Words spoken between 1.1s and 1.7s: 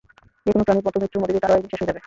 মধ্য দিয়ে তারাও